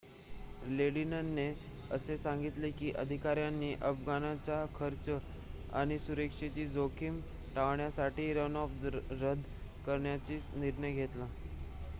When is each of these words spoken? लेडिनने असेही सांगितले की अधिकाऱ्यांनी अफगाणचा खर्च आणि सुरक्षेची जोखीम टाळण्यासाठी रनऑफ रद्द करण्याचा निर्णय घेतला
लेडिनने 0.67 1.45
असेही 1.91 2.17
सांगितले 2.17 2.69
की 2.71 2.91
अधिकाऱ्यांनी 2.93 3.73
अफगाणचा 3.81 4.65
खर्च 4.75 5.09
आणि 5.73 5.99
सुरक्षेची 5.99 6.67
जोखीम 6.69 7.19
टाळण्यासाठी 7.55 8.33
रनऑफ 8.33 8.83
रद्द 8.83 9.43
करण्याचा 9.85 10.39
निर्णय 10.55 10.93
घेतला 10.95 11.27